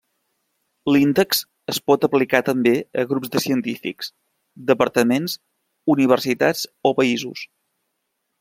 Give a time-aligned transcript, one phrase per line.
[0.93, 1.41] L'índex
[1.73, 4.11] es pot aplicar també a grups de científics,
[4.73, 5.39] departaments,
[5.99, 7.49] universitats o països.